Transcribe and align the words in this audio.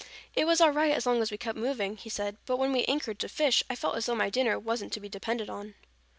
"It 0.35 0.45
was 0.45 0.59
all 0.61 0.71
right 0.71 0.91
as 0.93 1.05
long 1.05 1.21
as 1.21 1.29
we 1.29 1.37
kept 1.37 1.59
moving," 1.59 1.95
he 1.95 2.09
said, 2.09 2.37
"but 2.47 2.57
when 2.57 2.71
we 2.71 2.85
anchored 2.85 3.19
to 3.19 3.29
fish, 3.29 3.61
I 3.69 3.75
felt 3.75 3.97
as 3.97 4.07
though 4.07 4.15
my 4.15 4.31
dinner 4.31 4.57
wasn't 4.57 4.93
to 4.93 4.99
be 4.99 5.09
depended 5.09 5.47
upon." 5.47 5.75